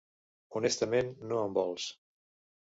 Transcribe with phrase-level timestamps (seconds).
[0.59, 1.87] Honestament, no em vols.